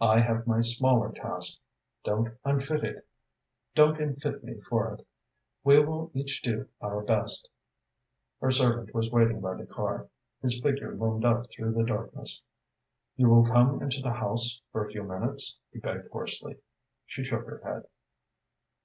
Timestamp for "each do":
6.14-6.68